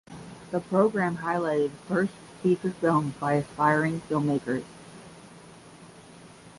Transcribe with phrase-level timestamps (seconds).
[0.49, 4.65] The programme highlighted first feature films by aspiring filmmakers.